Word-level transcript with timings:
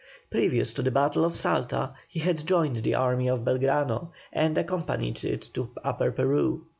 Previous 0.31 0.73
to 0.73 0.81
the 0.81 0.89
battle 0.89 1.23
of 1.23 1.35
Salta 1.35 1.93
he 2.07 2.21
had 2.21 2.47
joined 2.47 2.77
the 2.77 2.95
army 2.95 3.29
of 3.29 3.43
Belgrano, 3.45 4.09
and 4.33 4.57
accompanied 4.57 5.23
it 5.23 5.51
to 5.53 5.69
Upper 5.83 6.11
Peru. 6.11 6.65